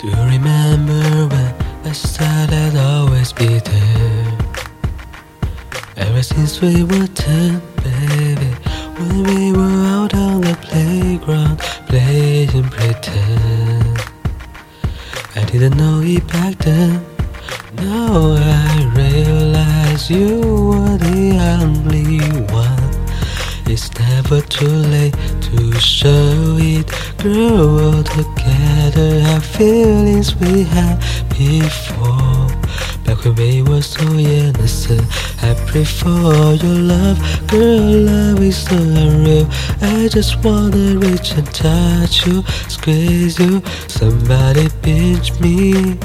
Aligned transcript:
Do 0.00 0.06
you 0.06 0.14
remember 0.14 1.26
when 1.26 1.54
I 1.84 1.90
said 1.90 2.52
I'd 2.52 2.76
always 2.76 3.32
be 3.32 3.58
there? 3.58 4.38
Ever 5.96 6.22
since 6.22 6.60
we 6.60 6.84
were 6.84 7.08
ten, 7.08 7.60
baby, 7.82 8.52
when 8.96 9.24
we 9.24 9.52
were 9.52 9.86
out 9.96 10.14
on 10.14 10.42
the 10.42 10.56
playground 10.62 11.58
playing 11.88 12.68
pretend. 12.70 13.98
I 15.34 15.44
didn't 15.50 15.76
know 15.76 16.00
it 16.04 16.24
back 16.28 16.58
then. 16.58 17.04
Now 17.74 18.36
I 18.38 18.92
realize 18.94 20.08
you 20.08 20.40
were 20.40 20.96
the 20.96 21.38
only 21.60 22.20
one. 22.52 22.67
It's 23.70 23.92
never 23.98 24.40
too 24.40 24.66
late 24.66 25.14
to 25.42 25.78
show 25.78 26.56
it. 26.58 26.86
Girl, 27.18 27.96
all 27.96 28.02
together 28.02 29.20
our 29.26 29.42
feelings 29.42 30.34
we 30.36 30.62
had 30.62 30.98
before. 31.28 32.48
Back 33.04 33.24
when 33.26 33.34
we 33.34 33.62
were 33.62 33.82
so 33.82 34.02
innocent, 34.14 35.02
I 35.42 35.52
pray 35.66 35.84
for 35.84 36.54
your 36.64 36.78
love. 36.94 37.18
Girl, 37.48 37.78
love 38.08 38.40
is 38.40 38.56
so 38.56 38.74
unreal. 38.76 39.46
I 39.82 40.08
just 40.08 40.42
wanna 40.42 40.96
reach 40.96 41.32
and 41.32 41.46
touch 41.52 42.26
you, 42.26 42.42
squeeze 42.68 43.38
you. 43.38 43.62
Somebody 43.86 44.70
pinch 44.80 45.38
me. 45.40 45.98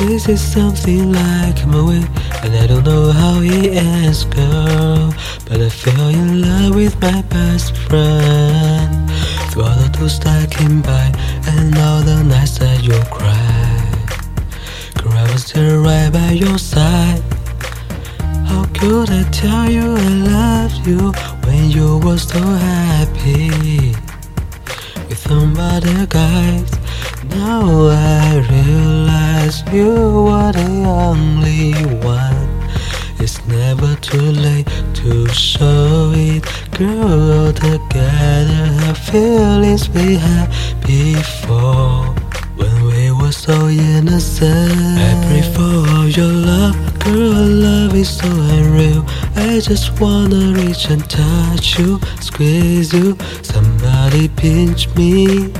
This 0.00 0.28
is 0.28 0.40
something 0.40 1.12
like 1.12 1.62
a 1.62 1.66
movie, 1.68 2.04
and 2.42 2.52
I 2.56 2.66
don't 2.66 2.84
know 2.84 3.12
how 3.12 3.40
it 3.40 3.74
ends, 3.74 4.24
girl. 4.24 5.14
But 5.46 5.60
I 5.60 5.68
fell 5.68 6.08
in 6.08 6.40
love 6.40 6.63
with 6.84 7.00
my 7.00 7.22
best 7.22 7.74
friend. 7.76 9.10
Through 9.50 9.62
all 9.62 9.76
the 9.76 9.88
those 9.98 10.20
that 10.20 10.50
came 10.50 10.82
by, 10.82 11.06
and 11.52 11.78
all 11.78 12.02
the 12.02 12.22
nights 12.22 12.58
that 12.58 12.82
you 12.84 12.98
cried. 13.16 14.08
Girl, 15.00 15.12
I 15.12 15.24
was 15.32 15.50
there 15.52 15.78
right 15.78 16.12
by 16.12 16.32
your 16.32 16.58
side. 16.58 17.22
How 18.48 18.64
could 18.78 19.08
I 19.10 19.22
tell 19.30 19.70
you 19.70 19.86
I 19.96 20.10
loved 20.34 20.86
you 20.86 21.12
when 21.46 21.70
you 21.70 21.98
were 22.04 22.18
so 22.18 22.40
happy 22.40 23.94
with 25.08 25.18
somebody 25.18 26.06
guys? 26.06 26.70
Now 27.30 27.83
to 34.94 35.28
show 35.28 36.12
it. 36.14 36.44
Girl, 36.78 37.46
all 37.46 37.52
together 37.52 38.66
have 38.82 38.98
feelings 38.98 39.88
we 39.90 40.16
had 40.16 40.48
before. 40.86 42.14
When 42.56 42.84
we 42.84 43.10
were 43.10 43.32
so 43.32 43.68
innocent, 43.68 44.72
I 44.98 45.12
pray 45.26 45.42
for 45.54 45.90
all 45.94 46.08
your 46.08 46.32
love. 46.32 46.76
Girl, 47.00 47.46
love 47.66 47.94
is 47.94 48.10
so 48.16 48.28
unreal. 48.28 49.04
I 49.36 49.60
just 49.60 50.00
wanna 50.00 50.52
reach 50.52 50.86
and 50.90 51.08
touch 51.08 51.78
you, 51.78 52.00
squeeze 52.20 52.92
you. 52.92 53.16
Somebody 53.42 54.28
pinch 54.28 54.88
me. 54.94 55.52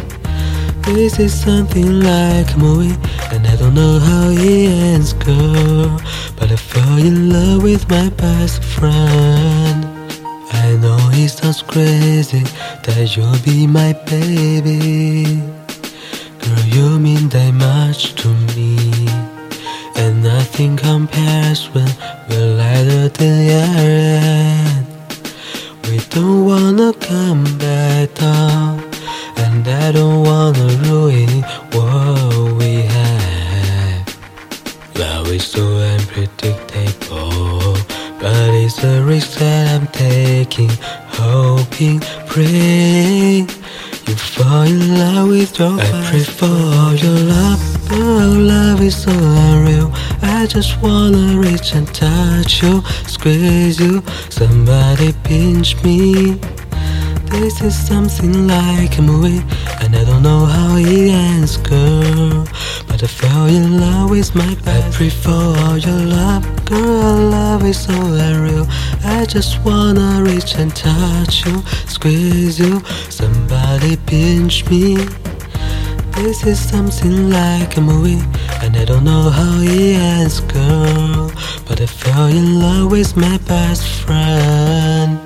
This 0.86 1.18
is 1.18 1.32
something 1.32 2.00
like 2.00 2.54
a 2.54 2.58
movie, 2.58 2.94
and 3.32 3.46
I 3.46 3.56
don't 3.56 3.74
know 3.74 3.98
how 3.98 4.28
it 4.28 4.68
ends, 4.68 5.14
girl. 5.14 5.98
But 6.36 6.52
I 6.52 6.56
fell 6.56 6.98
in 6.98 7.30
love 7.30 7.62
with 7.62 7.88
my 7.88 8.10
best 8.10 8.62
friend. 8.62 9.86
I 10.52 10.76
know 10.76 10.98
it 11.12 11.28
sounds 11.30 11.62
crazy 11.62 12.44
that 12.84 13.16
you'll 13.16 13.38
be 13.44 13.66
my 13.66 13.94
baby. 14.04 15.40
Girl, 16.42 16.64
you 16.66 16.98
mean 16.98 17.30
that 17.30 17.54
much 17.54 18.14
to 18.16 18.28
me. 18.54 18.76
And 19.96 20.22
nothing 20.22 20.76
compares 20.76 21.64
when 21.72 21.88
we're 22.28 22.56
lighter 22.56 23.08
than 23.08 23.48
air. 23.48 24.86
We 25.84 25.96
don't 26.10 26.44
wanna 26.44 26.92
come 26.94 27.44
back 27.56 28.14
down. 28.14 28.82
And 29.36 29.66
I 29.66 29.92
don't 29.92 30.22
wanna 30.24 30.73
it's 38.76 38.84
a 38.84 39.02
risk 39.02 39.38
that 39.38 39.80
I'm 39.80 39.86
taking. 39.88 40.70
Hoping, 41.18 42.00
praying 42.26 43.48
you 44.06 44.16
fall 44.16 44.62
in 44.62 44.98
love 44.98 45.28
with 45.28 45.58
your 45.58 45.80
I 45.80 46.10
pray 46.10 46.24
for 46.24 46.94
your 47.02 47.18
love, 47.34 47.60
but 47.88 47.98
love 47.98 48.80
is 48.82 49.02
so 49.02 49.12
unreal. 49.12 49.90
I 50.22 50.46
just 50.46 50.80
wanna 50.82 51.38
reach 51.38 51.74
and 51.74 51.86
touch 51.94 52.62
you, 52.62 52.82
squeeze 53.06 53.80
you. 53.80 54.02
Somebody 54.28 55.12
pinch 55.24 55.82
me. 55.82 56.34
This 57.30 57.60
is 57.62 57.74
something 57.74 58.46
like 58.46 58.98
a 58.98 59.02
movie, 59.02 59.42
and 59.80 59.96
I 59.96 60.04
don't 60.04 60.22
know 60.22 60.44
how 60.44 60.76
it 60.76 61.10
ends, 61.10 61.56
girl. 61.56 62.46
But 62.86 63.02
I 63.02 63.06
fell 63.06 63.46
in 63.46 63.80
love 63.80 64.10
with 64.10 64.34
my 64.34 64.54
best. 64.64 64.86
I 64.86 64.96
pray 64.96 65.10
for 65.10 65.78
your 65.78 66.00
love, 66.16 66.64
girl. 66.66 67.33
Love 67.54 67.66
is 67.66 67.84
so 67.84 67.94
unreal. 67.94 68.66
I 69.04 69.24
just 69.26 69.62
wanna 69.64 70.24
reach 70.24 70.56
and 70.56 70.74
touch 70.74 71.46
you, 71.46 71.62
squeeze 71.86 72.58
you. 72.58 72.82
Somebody 73.10 73.96
pinch 73.96 74.68
me. 74.68 74.96
This 76.16 76.44
is 76.44 76.58
something 76.58 77.30
like 77.30 77.76
a 77.76 77.80
movie, 77.80 78.20
and 78.60 78.76
I 78.76 78.84
don't 78.84 79.04
know 79.04 79.30
how 79.30 79.60
it 79.60 79.94
ends, 80.18 80.40
girl. 80.40 81.30
But 81.68 81.80
I 81.80 81.86
fell 81.86 82.26
in 82.26 82.58
love 82.58 82.90
with 82.90 83.16
my 83.16 83.38
best 83.46 83.86
friend. 84.02 85.20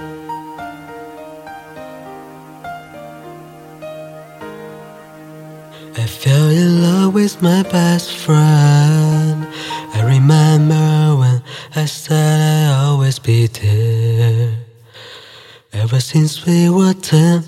I 5.97 6.07
fell 6.07 6.51
in 6.51 6.83
love 6.83 7.15
with 7.15 7.41
my 7.41 7.63
best 7.63 8.15
friend. 8.19 9.49
I 9.95 10.03
remember 10.05 11.17
when 11.21 11.43
I 11.75 11.87
said 11.87 12.18
be 13.29 13.47
there. 13.47 14.55
Ever 15.75 16.01
since 16.01 16.47
we 16.47 16.71
were 16.71 16.95
ten, 16.95 17.45